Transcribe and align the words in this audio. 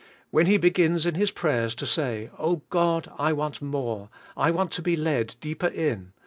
When 0.31 0.47
he 0.47 0.57
begins 0.57 1.05
in 1.05 1.13
his 1.13 1.29
prayers 1.29 1.75
to 1.75 1.85
say, 1.85 2.31
"Oh, 2.39 2.63
God, 2.71 3.11
I 3.19 3.33
want 3.33 3.61
more, 3.61 4.09
I 4.35 4.49
want 4.49 4.71
to 4.71 4.81
be 4.81 4.95
led 4.97 5.35
deeper 5.39 5.67
in. 5.67 6.13